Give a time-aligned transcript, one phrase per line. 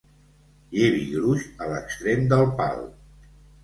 [0.77, 2.87] Llevi gruix a l'extrem del pal.